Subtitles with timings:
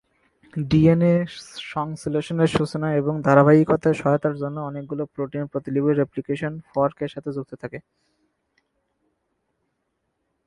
[0.63, 1.15] DNA
[1.73, 7.79] সংশ্লেষণের সূচনা এবং ধারাবাহিকতায় সহায়তার জন্য অনেকগুলো প্রোটিন প্রতিলিপি রেপ্লিকেশন ফর্ক এর সাথে যুক্ত থাকে।